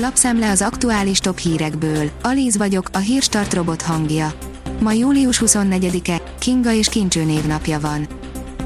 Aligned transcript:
Lapszemle 0.00 0.50
az 0.50 0.62
aktuális 0.62 1.18
top 1.18 1.38
hírekből. 1.38 2.10
Alíz 2.22 2.56
vagyok, 2.56 2.88
a 2.92 2.98
hírstart 2.98 3.54
robot 3.54 3.82
hangja. 3.82 4.32
Ma 4.80 4.92
július 4.92 5.42
24-e, 5.46 6.22
Kinga 6.38 6.72
és 6.72 6.88
Kincső 6.88 7.24
névnapja 7.24 7.80
van. 7.80 8.06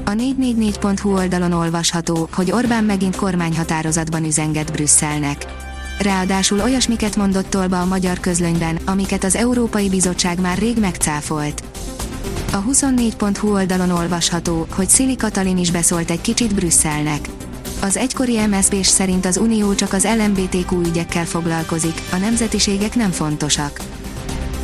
A 0.05 0.09
444.hu 0.09 1.13
oldalon 1.13 1.51
olvasható, 1.51 2.29
hogy 2.33 2.51
Orbán 2.51 2.83
megint 2.83 3.15
kormányhatározatban 3.15 4.23
üzenget 4.23 4.71
Brüsszelnek. 4.71 5.45
Ráadásul 5.99 6.61
olyasmiket 6.61 7.15
mondott 7.15 7.49
tolba 7.49 7.81
a 7.81 7.85
magyar 7.85 8.19
közlönyben, 8.19 8.77
amiket 8.85 9.23
az 9.23 9.35
Európai 9.35 9.89
Bizottság 9.89 10.39
már 10.39 10.57
rég 10.57 10.77
megcáfolt. 10.79 11.63
A 12.51 12.63
24.hu 12.63 13.51
oldalon 13.53 13.89
olvasható, 13.89 14.67
hogy 14.75 14.89
Szili 14.89 15.15
Katalin 15.15 15.57
is 15.57 15.71
beszólt 15.71 16.11
egy 16.11 16.21
kicsit 16.21 16.55
Brüsszelnek. 16.55 17.29
Az 17.83 17.97
egykori 17.97 18.45
MSZP-s 18.45 18.87
szerint 18.87 19.25
az 19.25 19.37
Unió 19.37 19.75
csak 19.75 19.93
az 19.93 20.07
LMBTQ 20.17 20.81
ügyekkel 20.85 21.25
foglalkozik, 21.25 22.01
a 22.11 22.15
nemzetiségek 22.15 22.95
nem 22.95 23.11
fontosak. 23.11 23.79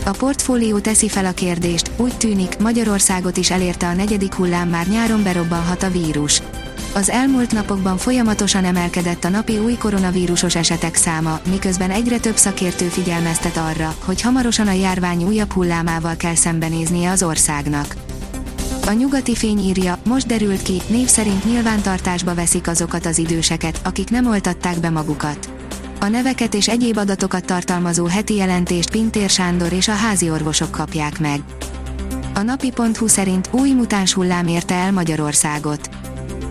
A 0.05 0.09
portfólió 0.09 0.80
teszi 0.80 1.09
fel 1.09 1.25
a 1.25 1.31
kérdést, 1.31 1.91
úgy 1.97 2.17
tűnik, 2.17 2.58
Magyarországot 2.58 3.38
is 3.38 3.52
elérte 3.52 3.88
a 3.88 3.94
negyedik 3.94 4.34
hullám 4.34 4.70
már 4.70 4.88
nyáron 4.88 5.23
berobbanhat 5.23 5.84
a 5.84 5.89
vírus. 5.89 6.41
Az 6.94 7.09
elmúlt 7.09 7.52
napokban 7.52 7.97
folyamatosan 7.97 8.66
emelkedett 8.66 9.23
a 9.23 9.30
napi 9.30 9.58
új 9.58 9.77
koronavírusos 9.77 10.55
esetek 10.55 10.95
száma, 10.95 11.39
miközben 11.49 11.91
egyre 11.91 12.20
több 12.20 12.38
szakértő 12.38 12.86
figyelmeztet 12.86 13.58
arra, 13.58 13.95
hogy 14.05 14.22
hamarosan 14.22 14.67
a 14.67 14.72
járvány 14.72 15.23
újabb 15.23 15.52
hullámával 15.52 16.16
kell 16.16 16.36
szembenéznie 16.36 17.09
az 17.11 17.23
országnak. 17.23 17.95
A 18.85 18.91
nyugati 18.91 19.35
fény 19.35 19.59
írja, 19.59 19.97
most 20.05 20.27
derült 20.27 20.61
ki, 20.61 20.81
név 20.88 21.07
szerint 21.07 21.45
nyilvántartásba 21.45 22.33
veszik 22.33 22.67
azokat 22.67 23.05
az 23.05 23.17
időseket, 23.17 23.81
akik 23.83 24.09
nem 24.09 24.27
oltatták 24.27 24.79
be 24.79 24.89
magukat. 24.89 25.49
A 25.99 26.07
neveket 26.07 26.53
és 26.53 26.67
egyéb 26.67 26.97
adatokat 26.97 27.45
tartalmazó 27.45 28.05
heti 28.05 28.35
jelentést 28.35 28.91
Pintér 28.91 29.29
Sándor 29.29 29.73
és 29.73 29.88
a 29.88 29.94
házi 29.94 30.30
orvosok 30.30 30.71
kapják 30.71 31.19
meg. 31.19 31.41
A 32.33 32.41
napi.hu 32.41 33.08
szerint 33.08 33.49
új 33.52 33.71
mutáns 33.71 34.13
hullám 34.13 34.47
érte 34.47 34.75
el 34.75 34.91
Magyarországot. 34.91 35.89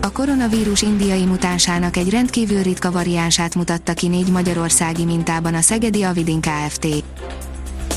A 0.01 0.11
koronavírus 0.11 0.81
indiai 0.81 1.25
mutánsának 1.25 1.97
egy 1.97 2.09
rendkívül 2.09 2.61
ritka 2.61 2.91
variánsát 2.91 3.55
mutatta 3.55 3.93
ki 3.93 4.07
négy 4.07 4.31
magyarországi 4.31 5.05
mintában 5.05 5.53
a 5.53 5.61
Szegedi 5.61 6.03
Avidin 6.03 6.41
Kft. 6.41 6.87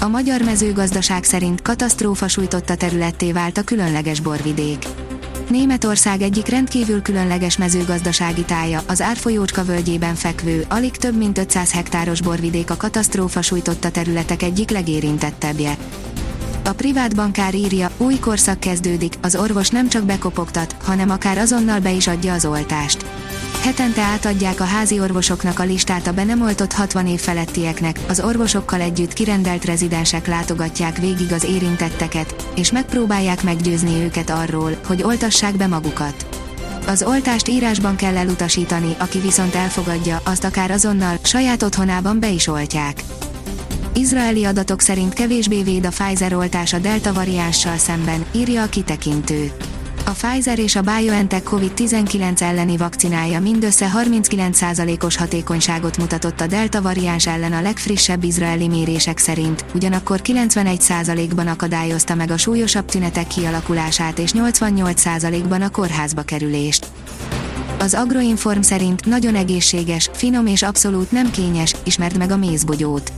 A 0.03 0.09
magyar 0.09 0.43
mezőgazdaság 0.43 1.25
szerint 1.25 1.63
katasztrófa 1.63 2.29
sújtotta 2.29 2.75
területté 2.75 3.33
vált 3.33 3.59
a 3.59 3.63
különleges 3.63 4.21
borvidék. 4.21 4.87
Németország 5.49 6.23
egyik 6.23 6.47
rendkívül 6.47 7.03
különleges 7.03 7.57
mezőgazdasági 7.57 8.43
tája, 8.43 8.81
az 8.87 9.01
Árfolyócska 9.01 9.65
völgyében 9.65 10.15
fekvő, 10.15 10.65
alig 10.69 10.97
több 10.97 11.17
mint 11.17 11.39
500 11.39 11.73
hektáros 11.73 12.21
borvidék 12.21 12.71
a 12.71 12.77
katasztrófa 12.77 13.43
sújtotta 13.43 13.91
területek 13.91 14.43
egyik 14.43 14.71
legérintettebbje. 14.71 15.77
A 16.65 16.73
privát 16.73 17.17
bankár 17.17 17.55
írja, 17.55 17.91
új 17.97 18.19
korszak 18.19 18.61
kezdődik, 18.61 19.15
az 19.21 19.37
orvos 19.37 19.69
nem 19.69 19.89
csak 19.89 20.05
bekopogtat, 20.05 20.77
hanem 20.85 21.11
akár 21.11 21.39
azonnal 21.39 21.81
be 21.81 21.91
is 21.91 22.07
adja 22.07 22.33
az 22.33 22.45
oltást. 22.45 23.05
Hetente 23.63 24.01
átadják 24.01 24.61
a 24.61 24.65
házi 24.65 25.01
orvosoknak 25.01 25.59
a 25.59 25.63
listát 25.63 26.07
a 26.07 26.13
be 26.13 26.25
nem 26.25 26.43
oltott 26.43 26.73
60 26.73 27.07
év 27.07 27.21
felettieknek, 27.21 27.99
az 28.09 28.21
orvosokkal 28.21 28.81
együtt 28.81 29.13
kirendelt 29.13 29.65
rezidensek 29.65 30.27
látogatják 30.27 30.99
végig 30.99 31.33
az 31.33 31.45
érintetteket, 31.45 32.51
és 32.55 32.73
megpróbálják 32.73 33.43
meggyőzni 33.43 34.03
őket 34.03 34.31
arról, 34.31 34.77
hogy 34.87 35.03
oltassák 35.03 35.57
be 35.57 35.67
magukat. 35.67 36.27
Az 36.87 37.03
oltást 37.03 37.49
írásban 37.49 37.97
kell 37.97 38.17
elutasítani, 38.17 38.95
aki 38.99 39.19
viszont 39.19 39.55
elfogadja, 39.55 40.21
azt 40.25 40.45
akár 40.45 40.71
azonnal, 40.71 41.19
saját 41.23 41.63
otthonában 41.63 42.21
be 42.21 42.29
is 42.29 42.47
oltják. 42.47 43.03
Izraeli 43.95 44.45
adatok 44.45 44.81
szerint 44.81 45.13
kevésbé 45.13 45.63
véd 45.63 45.87
a 45.87 45.89
Pfizer 45.89 46.35
oltás 46.35 46.73
a 46.73 46.79
delta 46.79 47.13
variánssal 47.13 47.77
szemben, 47.77 48.25
írja 48.33 48.63
a 48.63 48.69
kitekintő. 48.69 49.53
A 50.05 50.11
Pfizer 50.11 50.59
és 50.59 50.77
a 50.77 50.83
BioNTech 50.83 51.51
COVID-19 51.51 52.41
elleni 52.41 52.77
vakcinája 52.77 53.41
mindössze 53.41 53.91
39%-os 53.95 55.17
hatékonyságot 55.17 55.99
mutatott 55.99 56.41
a 56.41 56.47
delta 56.47 56.83
variáns 56.83 57.27
ellen 57.27 57.53
a 57.53 57.61
legfrissebb 57.61 58.25
izraeli 58.25 58.69
mérések 58.69 59.19
szerint, 59.19 59.65
ugyanakkor 59.75 60.21
91%-ban 60.25 61.47
akadályozta 61.47 62.15
meg 62.15 62.31
a 62.31 62.37
súlyosabb 62.37 62.85
tünetek 62.85 63.27
kialakulását 63.27 64.19
és 64.19 64.31
88%-ban 64.35 65.63
a 65.63 65.71
kórházba 65.71 66.23
kerülést. 66.23 66.92
Az 67.83 67.95
Agroinform 67.95 68.61
szerint 68.61 69.05
nagyon 69.05 69.35
egészséges, 69.35 70.11
finom 70.13 70.47
és 70.47 70.63
abszolút 70.63 71.11
nem 71.11 71.31
kényes, 71.31 71.75
ismerd 71.85 72.17
meg 72.17 72.31
a 72.31 72.37
mézbogyót. 72.37 73.13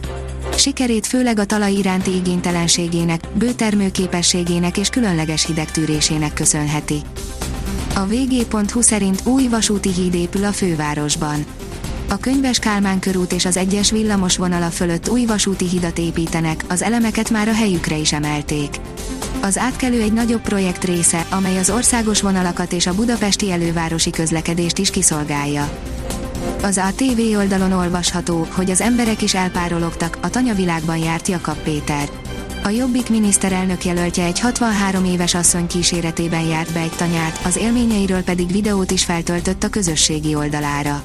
Sikerét 0.56 1.06
főleg 1.06 1.38
a 1.38 1.44
talaj 1.44 1.72
iránti 1.72 2.14
igénytelenségének, 2.14 3.20
bőtermőképességének 3.34 4.78
és 4.78 4.88
különleges 4.88 5.46
hidegtűrésének 5.46 6.32
köszönheti. 6.32 7.02
A 7.94 8.06
vg.hu 8.06 8.80
szerint 8.80 9.26
új 9.26 9.48
vasúti 9.48 9.92
híd 9.92 10.14
épül 10.14 10.44
a 10.44 10.52
fővárosban. 10.52 11.44
A 12.08 12.16
Könyves 12.16 12.58
Kálmán 12.58 12.98
körút 12.98 13.32
és 13.32 13.44
az 13.44 13.56
egyes 13.56 13.90
villamos 13.90 14.36
vonala 14.36 14.70
fölött 14.70 15.08
új 15.08 15.24
vasúti 15.24 15.68
hidat 15.68 15.98
építenek, 15.98 16.64
az 16.68 16.82
elemeket 16.82 17.30
már 17.30 17.48
a 17.48 17.54
helyükre 17.54 17.96
is 17.96 18.12
emelték. 18.12 18.80
Az 19.44 19.58
átkelő 19.58 20.00
egy 20.00 20.12
nagyobb 20.12 20.40
projekt 20.40 20.84
része, 20.84 21.26
amely 21.30 21.58
az 21.58 21.70
országos 21.70 22.20
vonalakat 22.20 22.72
és 22.72 22.86
a 22.86 22.94
budapesti 22.94 23.50
elővárosi 23.50 24.10
közlekedést 24.10 24.78
is 24.78 24.90
kiszolgálja. 24.90 25.78
Az 26.62 26.78
ATV 26.78 27.36
oldalon 27.36 27.72
olvasható, 27.72 28.46
hogy 28.50 28.70
az 28.70 28.80
emberek 28.80 29.22
is 29.22 29.34
elpárologtak, 29.34 30.18
a 30.20 30.30
tanyavilágban 30.30 30.96
járt 30.96 31.28
Jakab 31.28 31.56
Péter. 31.56 32.08
A 32.62 32.68
Jobbik 32.68 33.10
miniszterelnök 33.10 33.84
jelöltje 33.84 34.24
egy 34.24 34.40
63 34.40 35.04
éves 35.04 35.34
asszony 35.34 35.66
kíséretében 35.66 36.46
járt 36.46 36.72
be 36.72 36.80
egy 36.80 36.96
tanyát, 36.96 37.40
az 37.44 37.56
élményeiről 37.56 38.22
pedig 38.22 38.52
videót 38.52 38.90
is 38.90 39.04
feltöltött 39.04 39.64
a 39.64 39.68
közösségi 39.68 40.34
oldalára. 40.34 41.02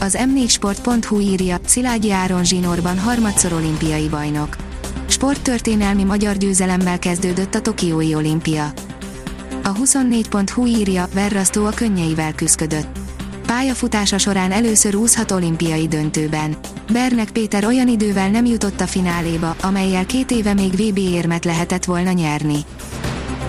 Az 0.00 0.18
m4sport.hu 0.20 1.20
írja, 1.20 1.56
Szilágyi 1.66 2.12
Áron 2.12 2.44
zsinórban 2.44 2.98
harmadszor 2.98 3.52
olimpiai 3.52 4.08
bajnok. 4.08 4.56
Sporttörténelmi 5.12 6.04
magyar 6.04 6.36
győzelemmel 6.36 6.98
kezdődött 6.98 7.54
a 7.54 7.60
Tokiói 7.60 8.14
olimpia. 8.14 8.72
A 9.62 9.72
24.hu 9.72 10.66
írja, 10.66 11.08
Verrasztó 11.14 11.64
a 11.64 11.70
könnyeivel 11.70 12.32
küzdött 12.34 12.86
Pályafutása 13.46 14.18
során 14.18 14.50
először 14.52 14.94
úszhat 14.94 15.30
olimpiai 15.30 15.88
döntőben. 15.88 16.56
Bernek 16.92 17.30
Péter 17.30 17.64
olyan 17.64 17.88
idővel 17.88 18.30
nem 18.30 18.44
jutott 18.44 18.80
a 18.80 18.86
fináléba, 18.86 19.56
amelyel 19.62 20.06
két 20.06 20.30
éve 20.30 20.54
még 20.54 20.72
VB 20.72 20.98
érmet 20.98 21.44
lehetett 21.44 21.84
volna 21.84 22.12
nyerni. 22.12 22.58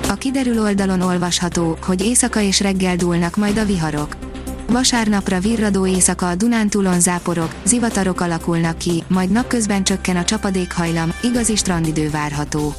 A 0.09 0.13
kiderül 0.13 0.61
oldalon 0.61 1.01
olvasható, 1.01 1.77
hogy 1.85 2.01
éjszaka 2.01 2.41
és 2.41 2.59
reggel 2.59 2.95
dúlnak 2.95 3.35
majd 3.35 3.57
a 3.57 3.65
viharok. 3.65 4.32
Vasárnapra 4.67 5.39
virradó 5.39 5.87
éjszaka 5.87 6.29
a 6.29 6.35
Dunántúlon 6.35 6.99
záporok, 6.99 7.55
zivatarok 7.63 8.21
alakulnak 8.21 8.77
ki, 8.77 9.03
majd 9.07 9.29
napközben 9.29 9.83
csökken 9.83 10.15
a 10.15 10.23
csapadékhajlam, 10.23 11.13
igazi 11.23 11.55
strandidő 11.55 12.09
várható. 12.09 12.73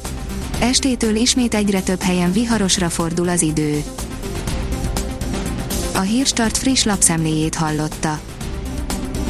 Estétől 0.59 1.15
ismét 1.15 1.53
egyre 1.53 1.81
több 1.81 2.01
helyen 2.01 2.31
viharosra 2.31 2.89
fordul 2.89 3.29
az 3.29 3.41
idő 3.41 3.83
a 5.95 6.01
Hírstart 6.01 6.57
friss 6.57 6.83
lapszemléjét 6.83 7.55
hallotta. 7.55 8.19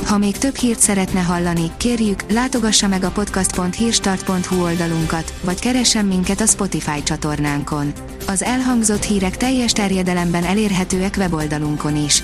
Ha 0.05 0.17
még 0.17 0.37
több 0.37 0.55
hírt 0.55 0.79
szeretne 0.79 1.19
hallani, 1.19 1.71
kérjük, 1.77 2.31
látogassa 2.31 2.87
meg 2.87 3.03
a 3.03 3.11
podcast.hírstart.hu 3.11 4.63
oldalunkat, 4.63 5.33
vagy 5.43 5.59
keressen 5.59 6.05
minket 6.05 6.41
a 6.41 6.45
Spotify 6.45 7.03
csatornánkon. 7.03 7.93
Az 8.27 8.43
elhangzott 8.43 9.03
hírek 9.03 9.37
teljes 9.37 9.71
terjedelemben 9.71 10.43
elérhetőek 10.43 11.15
weboldalunkon 11.17 12.03
is. 12.05 12.23